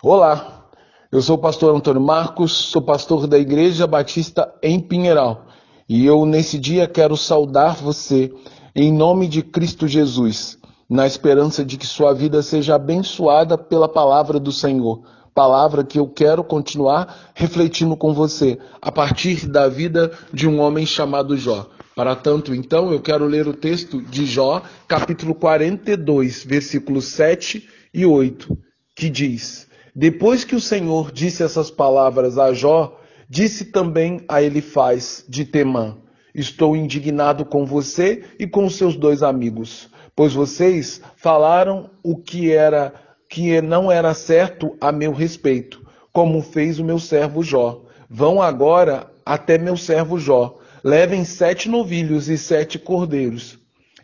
Olá, 0.00 0.70
eu 1.10 1.20
sou 1.20 1.34
o 1.34 1.40
pastor 1.40 1.74
Antônio 1.74 2.00
Marcos, 2.00 2.52
sou 2.52 2.80
pastor 2.80 3.26
da 3.26 3.36
Igreja 3.36 3.84
Batista 3.84 4.54
em 4.62 4.78
Pinheiral 4.78 5.46
e 5.88 6.06
eu 6.06 6.24
nesse 6.24 6.56
dia 6.56 6.86
quero 6.86 7.16
saudar 7.16 7.74
você 7.74 8.32
em 8.76 8.92
nome 8.92 9.26
de 9.26 9.42
Cristo 9.42 9.88
Jesus, 9.88 10.56
na 10.88 11.04
esperança 11.04 11.64
de 11.64 11.76
que 11.76 11.84
sua 11.84 12.14
vida 12.14 12.42
seja 12.42 12.76
abençoada 12.76 13.58
pela 13.58 13.88
palavra 13.88 14.38
do 14.38 14.52
Senhor. 14.52 15.02
Palavra 15.34 15.82
que 15.82 15.98
eu 15.98 16.06
quero 16.06 16.44
continuar 16.44 17.32
refletindo 17.34 17.96
com 17.96 18.14
você 18.14 18.56
a 18.80 18.92
partir 18.92 19.48
da 19.48 19.66
vida 19.66 20.12
de 20.32 20.46
um 20.46 20.60
homem 20.60 20.86
chamado 20.86 21.36
Jó. 21.36 21.66
Para 21.96 22.14
tanto, 22.14 22.54
então, 22.54 22.92
eu 22.92 23.02
quero 23.02 23.26
ler 23.26 23.48
o 23.48 23.52
texto 23.52 24.00
de 24.00 24.24
Jó, 24.26 24.62
capítulo 24.86 25.34
42, 25.34 26.44
versículos 26.44 27.06
7 27.06 27.68
e 27.92 28.06
8, 28.06 28.56
que 28.94 29.10
diz: 29.10 29.67
Depois 29.94 30.44
que 30.44 30.54
o 30.54 30.60
Senhor 30.60 31.10
disse 31.12 31.42
essas 31.42 31.70
palavras 31.70 32.38
a 32.38 32.52
Jó, 32.52 32.98
disse 33.28 33.66
também 33.66 34.22
a 34.28 34.42
Elifaz 34.42 35.24
de 35.28 35.44
Temã: 35.44 35.96
Estou 36.34 36.76
indignado 36.76 37.44
com 37.44 37.64
você 37.64 38.24
e 38.38 38.46
com 38.46 38.68
seus 38.68 38.96
dois 38.96 39.22
amigos, 39.22 39.88
pois 40.14 40.34
vocês 40.34 41.00
falaram 41.16 41.90
o 42.02 42.16
que 42.16 42.52
era 42.52 42.92
que 43.28 43.60
não 43.60 43.92
era 43.92 44.14
certo 44.14 44.76
a 44.80 44.90
meu 44.90 45.12
respeito, 45.12 45.86
como 46.12 46.40
fez 46.40 46.78
o 46.78 46.84
meu 46.84 46.98
servo 46.98 47.42
Jó. 47.42 47.82
Vão 48.08 48.40
agora 48.40 49.10
até 49.24 49.58
meu 49.58 49.76
servo 49.76 50.18
Jó 50.18 50.58
levem 50.82 51.24
sete 51.24 51.68
novilhos 51.68 52.28
e 52.28 52.38
sete 52.38 52.78
cordeiros, 52.78 53.58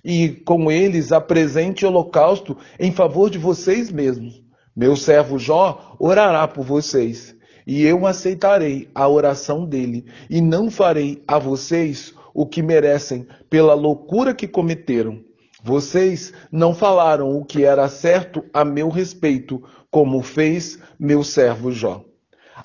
e 0.04 0.28
com 0.28 0.70
eles 0.70 1.12
apresente 1.12 1.86
holocausto 1.86 2.56
em 2.78 2.92
favor 2.92 3.30
de 3.30 3.38
vocês 3.38 3.90
mesmos. 3.90 4.43
Meu 4.76 4.96
servo 4.96 5.38
Jó 5.38 5.96
orará 6.00 6.48
por 6.48 6.64
vocês, 6.64 7.36
e 7.64 7.84
eu 7.84 8.06
aceitarei 8.06 8.88
a 8.94 9.08
oração 9.08 9.64
dele, 9.64 10.04
e 10.28 10.40
não 10.40 10.70
farei 10.70 11.22
a 11.28 11.38
vocês 11.38 12.12
o 12.34 12.44
que 12.44 12.60
merecem 12.60 13.26
pela 13.48 13.74
loucura 13.74 14.34
que 14.34 14.48
cometeram. 14.48 15.20
Vocês 15.62 16.32
não 16.50 16.74
falaram 16.74 17.38
o 17.38 17.44
que 17.44 17.64
era 17.64 17.88
certo 17.88 18.44
a 18.52 18.64
meu 18.64 18.88
respeito, 18.88 19.62
como 19.90 20.20
fez 20.22 20.78
meu 20.98 21.22
servo 21.22 21.70
Jó. 21.70 22.04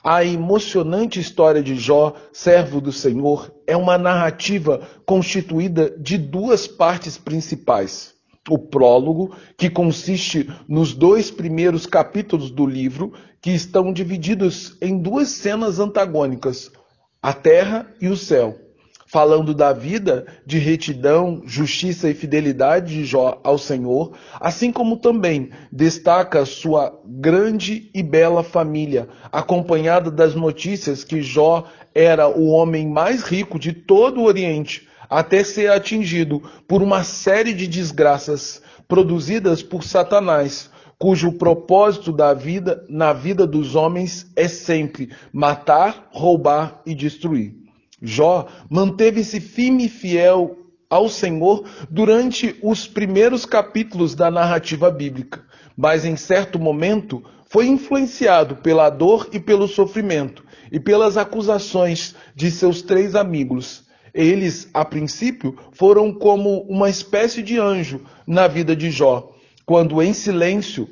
A 0.03 0.23
emocionante 0.25 1.19
história 1.19 1.61
de 1.61 1.75
Jó, 1.75 2.15
servo 2.33 2.81
do 2.81 2.91
Senhor, 2.91 3.53
é 3.67 3.77
uma 3.77 3.97
narrativa 3.97 4.81
constituída 5.05 5.91
de 5.97 6.17
duas 6.17 6.67
partes 6.67 7.17
principais. 7.17 8.18
O 8.47 8.57
prólogo, 8.57 9.35
que 9.57 9.69
consiste 9.69 10.49
nos 10.67 10.93
dois 10.93 11.29
primeiros 11.29 11.85
capítulos 11.85 12.51
do 12.51 12.65
livro, 12.65 13.13
que 13.41 13.51
estão 13.51 13.91
divididos 13.93 14.77
em 14.81 14.97
duas 14.97 15.29
cenas 15.29 15.79
antagônicas: 15.79 16.71
a 17.21 17.33
terra 17.33 17.87
e 18.01 18.07
o 18.07 18.17
céu. 18.17 18.57
Falando 19.11 19.55
da 19.55 19.73
vida 19.73 20.27
de 20.45 20.59
retidão, 20.59 21.41
justiça 21.43 22.07
e 22.07 22.13
fidelidade 22.13 22.93
de 22.93 23.05
Jó 23.05 23.41
ao 23.43 23.57
Senhor, 23.57 24.15
assim 24.39 24.71
como 24.71 24.97
também 24.97 25.49
destaca 25.71 26.45
sua 26.45 26.95
grande 27.03 27.89
e 27.91 28.03
bela 28.03 28.43
família, 28.43 29.09
acompanhada 29.31 30.11
das 30.11 30.35
notícias 30.35 31.03
que 31.03 31.23
Jó 31.23 31.67
era 31.95 32.27
o 32.27 32.49
homem 32.49 32.87
mais 32.87 33.23
rico 33.23 33.57
de 33.57 33.73
todo 33.73 34.21
o 34.21 34.25
Oriente, 34.25 34.87
até 35.09 35.43
ser 35.43 35.71
atingido 35.71 36.41
por 36.67 36.81
uma 36.81 37.03
série 37.03 37.53
de 37.53 37.67
desgraças 37.67 38.61
produzidas 38.87 39.63
por 39.63 39.83
Satanás, 39.83 40.69
cujo 40.97 41.31
propósito 41.31 42.11
da 42.11 42.33
vida 42.33 42.85
na 42.89 43.13
vida 43.13 43.47
dos 43.47 43.73
homens 43.75 44.29
é 44.35 44.47
sempre 44.47 45.09
matar, 45.31 46.09
roubar 46.11 46.81
e 46.85 46.93
destruir. 46.93 47.55
Jó 48.01 48.47
manteve-se 48.69 49.39
firme 49.39 49.85
e 49.85 49.89
fiel 49.89 50.57
ao 50.89 51.07
Senhor 51.07 51.65
durante 51.89 52.55
os 52.63 52.87
primeiros 52.87 53.45
capítulos 53.45 54.15
da 54.15 54.31
narrativa 54.31 54.89
bíblica, 54.89 55.43
mas 55.77 56.03
em 56.03 56.15
certo 56.15 56.57
momento 56.57 57.23
foi 57.47 57.67
influenciado 57.67 58.57
pela 58.57 58.89
dor 58.89 59.29
e 59.31 59.39
pelo 59.39 59.67
sofrimento 59.67 60.43
e 60.71 60.79
pelas 60.79 61.17
acusações 61.17 62.15
de 62.35 62.51
seus 62.51 62.81
três 62.81 63.15
amigos. 63.15 63.88
Eles, 64.13 64.69
a 64.73 64.83
princípio, 64.83 65.57
foram 65.71 66.13
como 66.13 66.61
uma 66.63 66.89
espécie 66.89 67.41
de 67.41 67.59
anjo 67.59 68.01
na 68.25 68.47
vida 68.47 68.75
de 68.75 68.91
Jó, 68.91 69.31
quando 69.65 70.01
em 70.01 70.13
silêncio 70.13 70.87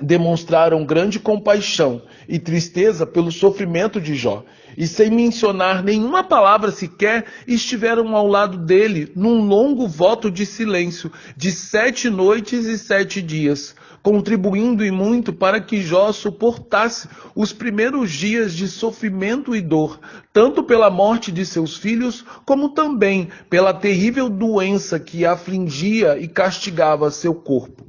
demonstraram 0.00 0.84
grande 0.84 1.18
compaixão 1.18 2.02
e 2.28 2.38
tristeza 2.38 3.06
pelo 3.06 3.32
sofrimento 3.32 4.00
de 4.00 4.14
Jó, 4.14 4.44
e 4.76 4.86
sem 4.86 5.10
mencionar 5.10 5.82
nenhuma 5.82 6.22
palavra 6.22 6.70
sequer, 6.70 7.24
estiveram 7.46 8.14
ao 8.14 8.26
lado 8.26 8.58
dele 8.58 9.10
num 9.16 9.46
longo 9.46 9.88
voto 9.88 10.30
de 10.30 10.44
silêncio 10.44 11.10
de 11.36 11.50
sete 11.50 12.10
noites 12.10 12.66
e 12.66 12.78
sete 12.78 13.22
dias, 13.22 13.74
contribuindo 14.02 14.84
e 14.84 14.90
muito 14.90 15.32
para 15.32 15.60
que 15.60 15.82
Jó 15.82 16.12
suportasse 16.12 17.08
os 17.34 17.52
primeiros 17.52 18.10
dias 18.12 18.54
de 18.54 18.68
sofrimento 18.68 19.54
e 19.54 19.60
dor, 19.60 19.98
tanto 20.32 20.62
pela 20.62 20.90
morte 20.90 21.32
de 21.32 21.44
seus 21.44 21.76
filhos, 21.76 22.24
como 22.44 22.70
também 22.70 23.28
pela 23.50 23.74
terrível 23.74 24.28
doença 24.28 24.98
que 25.00 25.24
afligia 25.24 26.18
e 26.18 26.28
castigava 26.28 27.10
seu 27.10 27.34
corpo. 27.34 27.86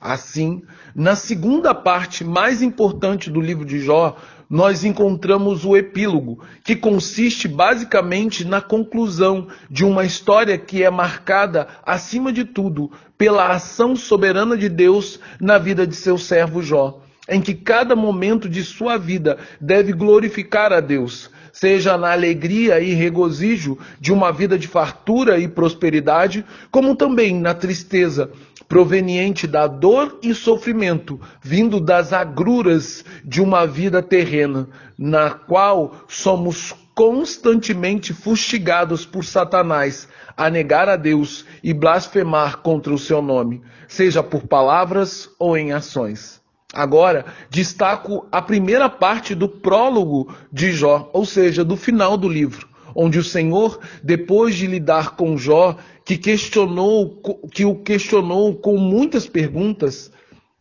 Assim, 0.00 0.62
na 0.94 1.16
segunda 1.16 1.74
parte 1.74 2.22
mais 2.22 2.62
importante 2.62 3.30
do 3.30 3.40
livro 3.40 3.64
de 3.64 3.80
Jó, 3.80 4.16
nós 4.48 4.84
encontramos 4.84 5.64
o 5.64 5.76
epílogo, 5.76 6.44
que 6.62 6.76
consiste 6.76 7.48
basicamente 7.48 8.44
na 8.44 8.60
conclusão 8.60 9.48
de 9.70 9.84
uma 9.84 10.04
história 10.04 10.56
que 10.56 10.82
é 10.82 10.90
marcada, 10.90 11.66
acima 11.84 12.32
de 12.32 12.44
tudo, 12.44 12.90
pela 13.18 13.48
ação 13.48 13.96
soberana 13.96 14.56
de 14.56 14.68
Deus 14.68 15.18
na 15.40 15.58
vida 15.58 15.86
de 15.86 15.96
seu 15.96 16.16
servo 16.16 16.62
Jó, 16.62 17.00
em 17.28 17.40
que 17.40 17.54
cada 17.54 17.96
momento 17.96 18.48
de 18.48 18.62
sua 18.62 18.96
vida 18.96 19.38
deve 19.60 19.92
glorificar 19.92 20.72
a 20.72 20.80
Deus, 20.80 21.30
seja 21.58 21.96
na 21.96 22.12
alegria 22.12 22.80
e 22.80 22.92
regozijo 22.92 23.78
de 23.98 24.12
uma 24.12 24.30
vida 24.30 24.58
de 24.58 24.68
fartura 24.68 25.38
e 25.38 25.48
prosperidade, 25.48 26.44
como 26.70 26.94
também 26.94 27.34
na 27.34 27.54
tristeza 27.54 28.30
proveniente 28.68 29.46
da 29.46 29.66
dor 29.66 30.18
e 30.22 30.34
sofrimento, 30.34 31.18
vindo 31.40 31.80
das 31.80 32.12
agruras 32.12 33.04
de 33.24 33.40
uma 33.40 33.66
vida 33.66 34.02
terrena, 34.02 34.68
na 34.98 35.30
qual 35.30 36.04
somos 36.08 36.74
constantemente 36.94 38.12
fustigados 38.12 39.06
por 39.06 39.24
Satanás 39.24 40.08
a 40.36 40.50
negar 40.50 40.90
a 40.90 40.96
Deus 40.96 41.46
e 41.62 41.72
blasfemar 41.72 42.58
contra 42.58 42.92
o 42.92 42.98
seu 42.98 43.22
nome, 43.22 43.62
seja 43.88 44.22
por 44.22 44.46
palavras 44.46 45.30
ou 45.38 45.56
em 45.56 45.72
ações. 45.72 46.40
Agora, 46.72 47.24
destaco 47.48 48.26
a 48.30 48.42
primeira 48.42 48.88
parte 48.88 49.34
do 49.34 49.48
prólogo 49.48 50.34
de 50.52 50.72
Jó, 50.72 51.08
ou 51.12 51.24
seja, 51.24 51.64
do 51.64 51.76
final 51.76 52.16
do 52.16 52.28
livro, 52.28 52.68
onde 52.94 53.18
o 53.18 53.24
Senhor, 53.24 53.78
depois 54.02 54.54
de 54.54 54.66
lidar 54.66 55.14
com 55.14 55.38
Jó, 55.38 55.76
que 56.04 56.16
questionou, 56.16 57.22
que 57.52 57.64
o 57.64 57.76
questionou 57.76 58.54
com 58.54 58.76
muitas 58.76 59.26
perguntas, 59.26 60.10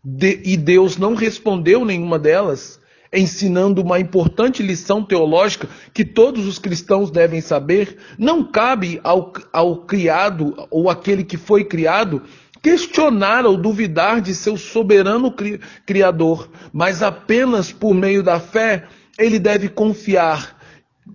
de, 0.04 0.42
e 0.46 0.56
Deus 0.56 0.98
não 0.98 1.16
respondeu 1.16 1.84
nenhuma 1.84 2.20
delas, 2.20 2.80
ensinando 3.12 3.82
uma 3.82 4.00
importante 4.00 4.62
lição 4.62 5.04
teológica 5.04 5.68
que 5.94 6.06
todos 6.06 6.46
os 6.46 6.60
cristãos 6.60 7.10
devem 7.10 7.42
saber, 7.42 7.98
não 8.18 8.44
cabe 8.44 9.00
ao, 9.04 9.34
ao 9.52 9.78
criado 9.78 10.68
ou 10.70 10.90
aquele 10.90 11.24
que 11.24 11.38
foi 11.38 11.64
criado 11.64 12.22
questionar 12.66 13.46
ou 13.46 13.56
duvidar 13.56 14.20
de 14.20 14.34
seu 14.34 14.58
soberano 14.58 15.32
cri 15.32 15.59
Criador, 15.85 16.50
mas 16.73 17.03
apenas 17.03 17.72
por 17.72 17.94
meio 17.94 18.23
da 18.23 18.40
fé 18.40 18.88
ele 19.20 19.38
deve 19.38 19.70
confiar 19.70 20.58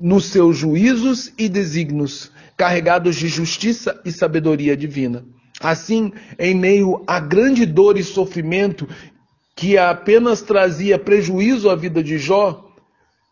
nos 0.00 0.26
seus 0.26 0.56
juízos 0.56 1.32
e 1.36 1.48
desígnios, 1.48 2.30
carregados 2.56 3.16
de 3.16 3.26
justiça 3.26 4.00
e 4.04 4.12
sabedoria 4.12 4.76
divina. 4.76 5.24
Assim, 5.60 6.12
em 6.38 6.54
meio 6.54 7.02
a 7.04 7.18
grande 7.18 7.66
dor 7.66 7.98
e 7.98 8.04
sofrimento 8.04 8.88
que 9.56 9.76
apenas 9.76 10.42
trazia 10.42 11.00
prejuízo 11.00 11.68
à 11.68 11.74
vida 11.74 12.00
de 12.00 12.16
Jó, 12.16 12.69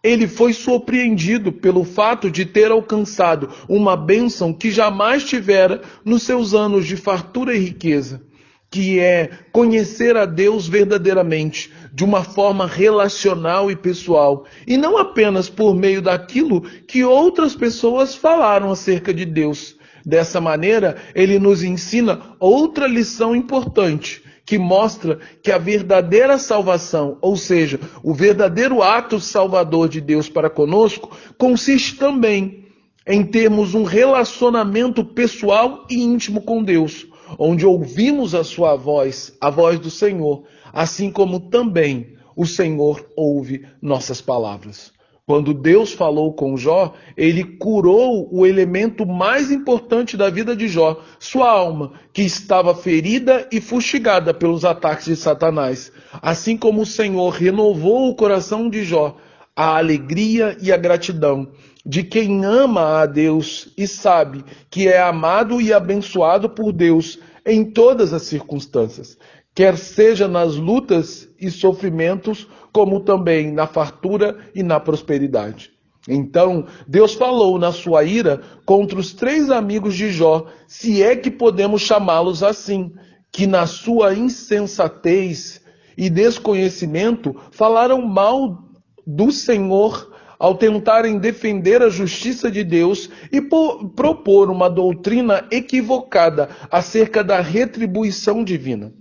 ele 0.09 0.27
foi 0.27 0.55
surpreendido 0.55 1.53
pelo 1.53 1.85
fato 1.85 2.31
de 2.31 2.47
ter 2.47 2.71
alcançado 2.71 3.51
uma 3.69 3.95
bênção 3.95 4.55
que 4.55 4.71
jamais 4.71 5.23
tivera 5.23 5.83
nos 6.03 6.23
seus 6.23 6.55
anos 6.55 6.87
de 6.87 6.97
fartura 6.97 7.55
e 7.55 7.59
riqueza, 7.59 8.23
que 8.71 8.99
é 8.99 9.29
conhecer 9.53 10.17
a 10.17 10.25
Deus 10.25 10.67
verdadeiramente, 10.67 11.71
de 11.93 12.05
uma 12.05 12.25
forma 12.25 12.67
relacional 12.67 13.71
e 13.71 13.77
pessoal, 13.77 14.47
e 14.67 14.79
não 14.79 14.97
apenas 14.97 15.51
por 15.51 15.75
meio 15.75 16.01
daquilo 16.01 16.63
que 16.63 17.05
outras 17.05 17.55
pessoas 17.55 18.15
falaram 18.15 18.71
acerca 18.71 19.13
de 19.13 19.27
Deus. 19.27 19.77
Dessa 20.07 20.41
maneira, 20.41 20.97
ele 21.15 21.39
nos 21.39 21.63
ensina 21.63 22.35
outra 22.41 22.87
lição 22.87 23.37
importante 23.37 24.23
que 24.49 24.59
mostra 24.59 25.19
que 25.43 25.53
a 25.53 25.59
verdadeira 25.59 26.39
salvação, 26.39 27.19
ou 27.21 27.37
seja, 27.37 27.79
o 28.03 28.15
verdadeiro 28.15 28.83
ato 28.83 29.21
salvador 29.21 29.91
de 29.91 30.01
Deus 30.01 30.31
para 30.31 30.49
conosco, 30.49 31.15
consiste 31.37 31.97
também 31.97 32.65
em 33.07 33.23
termos 33.23 33.75
um 33.75 33.85
relacionamento 33.85 35.05
pessoal 35.05 35.85
e 35.91 36.03
íntimo 36.03 36.41
com 36.41 36.65
Deus, 36.65 37.07
onde 37.39 37.67
ouvimos 37.67 38.35
a 38.35 38.43
sua 38.43 38.75
voz, 38.75 39.37
a 39.39 39.51
voz 39.51 39.79
do 39.79 39.91
Senhor, 39.91 40.45
assim 40.73 41.11
como 41.11 41.41
também 41.51 42.17
o 42.35 42.47
Senhor 42.47 43.07
ouve 43.15 43.67
nossas 43.83 44.23
palavras. 44.23 44.95
Quando 45.29 45.53
Deus 45.53 45.93
falou 45.93 46.33
com 46.33 46.57
Jó, 46.57 46.95
ele 47.15 47.45
curou 47.45 48.27
o 48.33 48.47
elemento 48.47 49.05
mais 49.05 49.51
importante 49.51 50.17
da 50.17 50.31
vida 50.31 50.57
de 50.57 50.69
Jó, 50.69 51.03
sua 51.19 51.51
alma, 51.51 51.93
que 52.15 52.23
estava 52.23 52.75
ferida 52.75 53.47
e 53.53 53.61
fustigada 53.61 54.33
pelos 54.33 54.65
ataques 54.65 55.05
de 55.05 55.17
Satanás. 55.17 55.93
Assim 56.23 56.57
como 56.57 56.81
o 56.81 56.87
Senhor 56.87 57.29
renovou 57.29 58.09
o 58.09 58.15
coração 58.15 58.71
de 58.71 58.83
Jó, 58.85 59.19
a 59.55 59.77
alegria 59.77 60.57
e 60.63 60.73
a 60.73 60.79
gratidão 60.79 61.49
de 61.85 62.03
quem 62.03 62.43
ama 62.47 63.03
a 63.03 63.05
Deus 63.05 63.71
e 63.77 63.87
sabe 63.87 64.43
que 64.71 64.89
é 64.89 64.99
amado 64.99 65.61
e 65.61 65.75
abençoado 65.75 66.49
por 66.49 66.73
Deus 66.73 67.19
em 67.45 67.67
todas 67.67 68.15
as 68.15 68.23
circunstâncias, 68.23 69.19
quer 69.59 69.77
seja 69.77 70.29
nas 70.29 70.55
lutas 70.55 71.29
e 71.37 71.51
sofrimentos 71.51 72.47
como 72.73 73.01
também 73.01 73.51
na 73.51 73.67
fartura 73.67 74.39
e 74.55 74.63
na 74.63 74.79
prosperidade. 74.79 75.73
Então, 76.09 76.65
Deus 76.87 77.15
falou 77.15 77.59
na 77.59 77.73
sua 77.73 78.05
ira 78.05 78.41
contra 78.65 78.97
os 78.97 79.13
três 79.13 79.51
amigos 79.51 79.97
de 79.97 80.13
Jó, 80.13 80.47
se 80.69 81.03
é 81.03 81.17
que 81.17 81.29
podemos 81.29 81.83
chamá-los 81.83 82.45
assim, 82.45 82.93
que 83.33 83.49
na 83.49 83.67
sua 83.67 84.15
insensatez 84.15 85.61
e 85.97 86.09
desconhecimento 86.09 87.35
falaram 87.51 88.01
mal 88.01 88.63
do 89.05 89.33
Senhor 89.33 90.13
ao 90.39 90.55
tentarem 90.55 91.19
defender 91.19 91.83
a 91.83 91.91
justiça 91.91 92.49
de 92.49 92.63
Deus 92.63 93.11
e 93.33 93.41
propor 93.41 94.53
uma 94.53 94.71
doutrina 94.71 95.49
equivocada 95.51 96.49
acerca 96.71 97.25
da 97.25 97.41
retribuição 97.41 98.45
divina. 98.45 98.95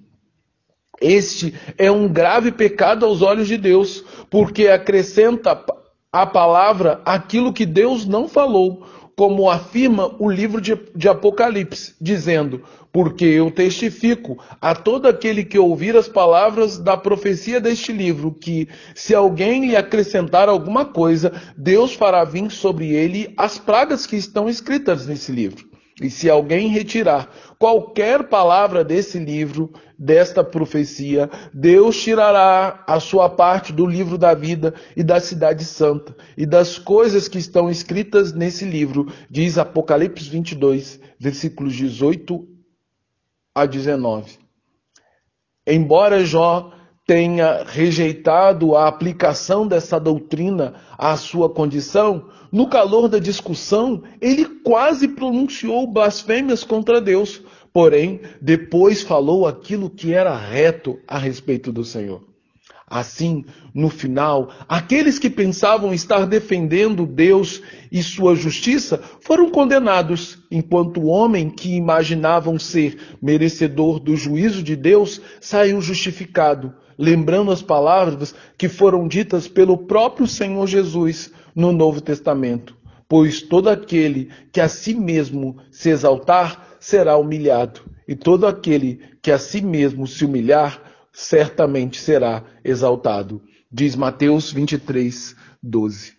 Este 0.99 1.53
é 1.77 1.91
um 1.91 2.07
grave 2.07 2.51
pecado 2.51 3.05
aos 3.05 3.21
olhos 3.21 3.47
de 3.47 3.57
Deus, 3.57 4.03
porque 4.29 4.67
acrescenta 4.67 5.63
à 6.11 6.25
palavra 6.25 7.01
aquilo 7.05 7.53
que 7.53 7.65
Deus 7.65 8.05
não 8.05 8.27
falou, 8.27 8.85
como 9.15 9.49
afirma 9.49 10.15
o 10.19 10.29
livro 10.29 10.61
de, 10.61 10.77
de, 10.95 11.09
Apocalipse, 11.09 11.95
dizendo: 11.99 12.63
Porque 12.91 13.25
eu 13.25 13.49
testifico 13.49 14.37
a 14.61 14.75
todo 14.75 15.07
aquele 15.07 15.43
que 15.43 15.57
ouvir 15.57 15.95
as 15.97 16.07
palavras 16.07 16.77
da 16.77 16.95
profecia 16.95 17.59
deste 17.59 17.91
livro, 17.91 18.31
que 18.31 18.67
se 18.93 19.15
alguém 19.15 19.67
lhe 19.67 19.75
acrescentar 19.75 20.47
alguma 20.47 20.85
coisa, 20.85 21.33
Deus 21.57 21.93
fará 21.93 22.23
vir 22.23 22.51
sobre 22.51 22.93
ele 22.93 23.33
as 23.35 23.57
pragas 23.57 24.05
que 24.05 24.15
estão 24.15 24.47
escritas 24.47 25.07
nesse 25.07 25.31
livro. 25.31 25.76
E 26.01 26.11
se 26.11 26.29
alguém 26.29 26.67
retirar 26.67 27.27
qualquer 27.57 28.29
palavra 28.29 28.83
desse 28.83 29.17
livro, 29.17 29.73
desta 29.97 30.43
profecia, 30.43 31.27
Deus 31.51 31.99
tirará 31.99 32.83
a 32.85 32.99
sua 32.99 33.27
parte 33.29 33.73
do 33.73 33.83
livro 33.83 34.15
da 34.15 34.35
vida 34.35 34.75
e 34.95 35.03
da 35.03 35.19
cidade 35.19 35.65
santa 35.65 36.15
e 36.37 36.45
das 36.45 36.77
coisas 36.77 37.27
que 37.27 37.39
estão 37.39 37.67
escritas 37.67 38.31
nesse 38.31 38.63
livro, 38.63 39.11
diz 39.27 39.57
Apocalipse 39.57 40.29
22, 40.29 40.99
versículos 41.19 41.73
18 41.73 42.47
a 43.55 43.65
19. 43.65 44.37
Embora 45.65 46.23
Jó 46.23 46.71
tenha 47.07 47.63
rejeitado 47.65 48.75
a 48.75 48.85
aplicação 48.85 49.65
dessa 49.65 49.97
doutrina 49.97 50.73
à 50.97 51.15
sua 51.15 51.49
condição, 51.49 52.25
no 52.51 52.67
calor 52.67 53.07
da 53.07 53.17
discussão, 53.17 54.03
ele 54.19 54.43
quase 54.45 55.07
pronunciou 55.07 55.87
blasfêmias 55.87 56.65
contra 56.65 56.99
Deus, 56.99 57.41
porém, 57.71 58.19
depois 58.41 59.03
falou 59.03 59.47
aquilo 59.47 59.89
que 59.89 60.13
era 60.13 60.35
reto 60.35 60.99
a 61.07 61.17
respeito 61.17 61.71
do 61.71 61.85
Senhor. 61.85 62.21
Assim, 62.89 63.43
no 63.73 63.89
final, 63.89 64.49
aqueles 64.65 65.19
que 65.19 65.29
pensavam 65.29 65.93
estar 65.93 66.25
defendendo 66.25 67.05
Deus 67.05 67.61
e 67.91 68.01
sua 68.01 68.33
justiça 68.33 69.01
foram 69.19 69.49
condenados, 69.49 70.39
enquanto 70.49 71.01
o 71.01 71.07
homem 71.07 71.49
que 71.49 71.75
imaginavam 71.75 72.57
ser 72.57 72.97
merecedor 73.21 73.99
do 73.99 74.15
juízo 74.15 74.63
de 74.63 74.73
Deus 74.73 75.19
saiu 75.41 75.81
justificado, 75.81 76.73
lembrando 76.97 77.51
as 77.51 77.61
palavras 77.61 78.33
que 78.57 78.69
foram 78.69 79.05
ditas 79.05 79.49
pelo 79.49 79.79
próprio 79.79 80.25
Senhor 80.25 80.65
Jesus 80.65 81.29
no 81.53 81.73
Novo 81.73 81.99
Testamento. 81.99 82.73
Pois 83.05 83.41
todo 83.41 83.69
aquele 83.69 84.29
que 84.49 84.61
a 84.61 84.69
si 84.69 84.95
mesmo 84.95 85.57
se 85.69 85.89
exaltar 85.89 86.77
será 86.79 87.17
humilhado, 87.17 87.81
e 88.07 88.15
todo 88.15 88.47
aquele 88.47 89.01
que 89.21 89.29
a 89.29 89.37
si 89.37 89.61
mesmo 89.61 90.07
se 90.07 90.23
humilhar 90.23 90.86
certamente 91.17 91.99
será 91.99 92.43
exaltado. 92.63 93.41
Diz 93.71 93.95
Mateus 93.95 94.51
23, 94.51 95.35
12. 95.63 96.13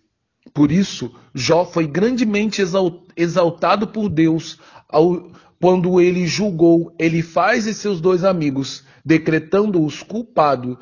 Por 0.53 0.73
isso, 0.73 1.15
Jó 1.33 1.65
foi 1.65 1.87
grandemente 1.87 2.61
exaltado 3.17 3.87
por 3.87 4.09
Deus 4.09 4.59
ao, 4.89 5.31
quando 5.61 6.01
ele 6.01 6.27
julgou 6.27 6.93
Elifaz 6.99 7.69
e 7.69 7.75
seus 7.75 8.01
dois 8.01 8.25
amigos, 8.25 8.85
decretando-os 9.05 10.03
culpados, 10.03 10.77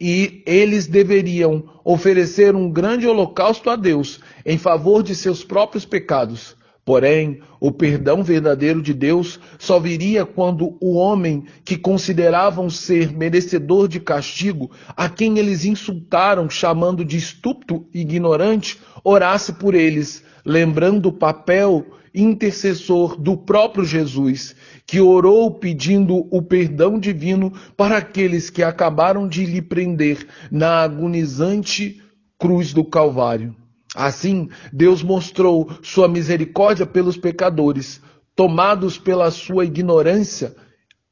e 0.00 0.42
eles 0.46 0.86
deveriam 0.86 1.68
oferecer 1.84 2.56
um 2.56 2.72
grande 2.72 3.06
holocausto 3.06 3.68
a 3.68 3.76
Deus 3.76 4.20
em 4.46 4.56
favor 4.56 5.02
de 5.02 5.14
seus 5.14 5.44
próprios 5.44 5.84
pecados. 5.84 6.56
Porém, 6.84 7.40
o 7.58 7.72
perdão 7.72 8.22
verdadeiro 8.22 8.82
de 8.82 8.92
Deus 8.92 9.40
só 9.58 9.80
viria 9.80 10.26
quando 10.26 10.76
o 10.80 10.96
homem 10.96 11.44
que 11.64 11.78
consideravam 11.78 12.68
ser 12.68 13.10
merecedor 13.10 13.88
de 13.88 13.98
castigo, 13.98 14.70
a 14.94 15.08
quem 15.08 15.38
eles 15.38 15.64
insultaram 15.64 16.50
chamando 16.50 17.02
de 17.02 17.16
estúpido 17.16 17.86
e 17.94 18.02
ignorante, 18.02 18.78
orasse 19.02 19.54
por 19.54 19.74
eles, 19.74 20.22
lembrando 20.44 21.06
o 21.06 21.12
papel 21.12 21.86
intercessor 22.14 23.16
do 23.16 23.34
próprio 23.34 23.84
Jesus, 23.84 24.54
que 24.86 25.00
orou 25.00 25.50
pedindo 25.52 26.28
o 26.30 26.42
perdão 26.42 26.98
divino 26.98 27.50
para 27.78 27.96
aqueles 27.96 28.50
que 28.50 28.62
acabaram 28.62 29.26
de 29.26 29.46
lhe 29.46 29.62
prender 29.62 30.26
na 30.50 30.82
agonizante 30.82 32.02
cruz 32.38 32.74
do 32.74 32.84
Calvário. 32.84 33.56
Assim, 33.94 34.48
Deus 34.72 35.02
mostrou 35.02 35.70
sua 35.82 36.08
misericórdia 36.08 36.84
pelos 36.84 37.16
pecadores, 37.16 38.00
tomados 38.34 38.98
pela 38.98 39.30
sua 39.30 39.64
ignorância, 39.64 40.54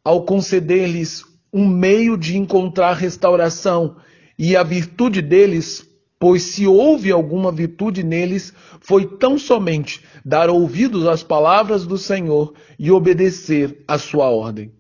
ao 0.05 0.25
conceder-lhes 0.25 1.25
um 1.53 1.67
meio 1.69 2.17
de 2.17 2.37
encontrar 2.37 2.95
restauração 2.95 3.97
e 4.39 4.57
a 4.57 4.63
virtude 4.63 5.23
deles, 5.23 5.87
pois 6.19 6.43
se 6.43 6.67
houve 6.67 7.13
alguma 7.13 7.53
virtude 7.53 8.03
neles, 8.03 8.53
foi 8.81 9.07
tão 9.07 9.39
somente 9.39 10.03
dar 10.25 10.51
ouvidos 10.51 11.07
às 11.07 11.23
palavras 11.23 11.87
do 11.87 11.99
Senhor 11.99 12.55
e 12.79 12.91
obedecer 12.91 13.85
à 13.87 13.99
sua 13.99 14.29
ordem. 14.29 14.73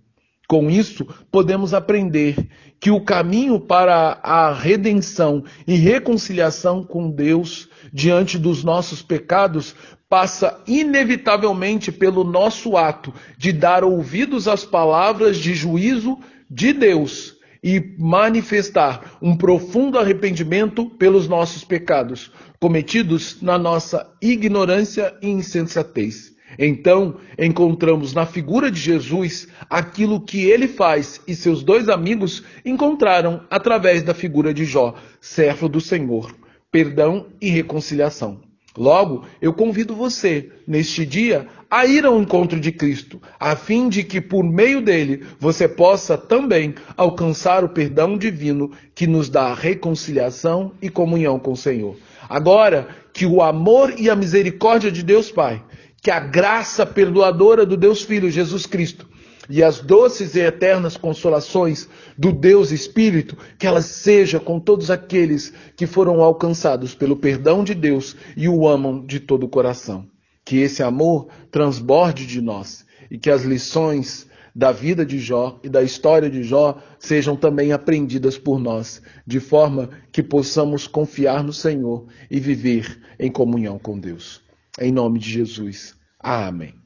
Com 0.49 0.68
isso, 0.68 1.06
podemos 1.30 1.73
aprender 1.73 2.49
que 2.80 2.90
o 2.90 3.04
caminho 3.04 3.61
para 3.61 4.18
a 4.23 4.52
redenção 4.52 5.44
e 5.66 5.76
reconciliação 5.76 6.82
com 6.82 7.11
Deus 7.11 7.68
diante 7.92 8.38
dos 8.38 8.62
nossos 8.62 9.00
pecados 9.00 9.74
passa 10.08 10.60
inevitavelmente 10.66 11.90
pelo 11.90 12.22
nosso 12.22 12.76
ato 12.76 13.14
de 13.38 13.52
dar 13.52 13.82
ouvidos 13.82 14.46
às 14.46 14.64
palavras 14.64 15.38
de 15.38 15.54
juízo 15.54 16.18
de 16.50 16.72
Deus 16.72 17.36
e 17.64 17.94
manifestar 17.98 19.16
um 19.22 19.36
profundo 19.36 19.98
arrependimento 19.98 20.84
pelos 20.84 21.28
nossos 21.28 21.64
pecados 21.64 22.30
cometidos 22.60 23.40
na 23.40 23.56
nossa 23.56 24.12
ignorância 24.20 25.14
e 25.22 25.28
insensatez. 25.28 26.32
Então, 26.58 27.16
encontramos 27.38 28.12
na 28.12 28.26
figura 28.26 28.70
de 28.70 28.78
Jesus 28.78 29.48
aquilo 29.70 30.20
que 30.20 30.44
ele 30.44 30.68
faz 30.68 31.20
e 31.26 31.34
seus 31.34 31.62
dois 31.62 31.88
amigos 31.88 32.42
encontraram 32.64 33.42
através 33.50 34.02
da 34.02 34.12
figura 34.12 34.52
de 34.52 34.64
Jó, 34.64 34.94
servo 35.20 35.68
do 35.68 35.80
Senhor, 35.80 36.34
perdão 36.73 37.26
e 37.41 37.50
reconciliação. 37.50 38.41
Logo, 38.76 39.26
eu 39.41 39.52
convido 39.52 39.95
você, 39.95 40.50
neste 40.67 41.05
dia, 41.05 41.47
a 41.71 41.85
ir 41.85 42.07
ao 42.07 42.19
encontro 42.19 42.59
de 42.59 42.73
Cristo, 42.73 43.21
a 43.38 43.55
fim 43.55 43.91
de 43.91 44.02
que 44.02 44.19
por 44.19 44.43
meio 44.43 44.81
dele 44.81 45.26
você 45.38 45.69
possa 45.69 46.17
também 46.17 46.75
alcançar 46.97 47.62
o 47.62 47.69
perdão 47.69 48.17
divino 48.17 48.73
que 48.95 49.07
nos 49.07 49.29
dá 49.29 49.52
reconciliação 49.52 50.73
e 50.81 50.88
comunhão 50.88 51.38
com 51.38 51.52
o 51.52 51.57
Senhor. 51.57 51.97
Agora 52.26 52.88
que 53.12 53.26
o 53.26 53.43
amor 53.43 53.93
e 53.99 54.09
a 54.09 54.17
misericórdia 54.17 54.91
de 54.91 55.02
Deus 55.02 55.31
Pai 55.31 55.62
que 56.02 56.11
a 56.11 56.19
graça 56.19 56.85
perdoadora 56.85 57.64
do 57.64 57.76
Deus 57.76 58.02
Filho, 58.02 58.29
Jesus 58.29 58.67
Cristo, 58.67 59.09
e 59.49 59.62
as 59.62 59.80
doces 59.80 60.34
e 60.34 60.40
eternas 60.40 60.96
consolações 60.96 61.88
do 62.16 62.32
Deus 62.32 62.70
Espírito, 62.70 63.37
que 63.58 63.66
ela 63.66 63.82
seja 63.82 64.38
com 64.38 64.61
todos 64.61 64.90
aqueles 64.90 65.52
que 65.76 65.87
foram 65.87 66.20
alcançados 66.20 66.94
pelo 66.94 67.16
perdão 67.16 67.64
de 67.64 67.75
Deus 67.75 68.16
e 68.37 68.49
o 68.49 68.68
amam 68.68 69.04
de 69.04 69.20
todo 69.20 69.44
o 69.44 69.49
coração. 69.49 70.06
Que 70.44 70.58
esse 70.58 70.82
amor 70.82 71.28
transborde 71.50 72.26
de 72.26 72.40
nós 72.40 72.84
e 73.11 73.18
que 73.18 73.30
as 73.30 73.42
lições 73.42 74.26
da 74.54 74.70
vida 74.70 75.04
de 75.04 75.18
Jó 75.18 75.58
e 75.62 75.68
da 75.68 75.82
história 75.82 76.28
de 76.28 76.42
Jó 76.42 76.78
sejam 76.99 77.37
também 77.37 77.72
aprendidas 77.72 78.37
por 78.37 78.58
nós, 78.58 79.00
de 79.26 79.40
forma 79.40 79.88
que 80.11 80.22
possamos 80.22 80.87
confiar 80.87 81.42
no 81.42 81.52
Senhor 81.52 82.06
e 82.30 82.38
viver 82.38 83.00
em 83.18 83.30
comunhão 83.30 83.78
com 83.78 83.99
Deus. 83.99 84.42
Em 84.78 84.92
nome 84.92 85.18
de 85.18 85.30
Jesus. 85.30 85.94
Amém. 86.18 86.75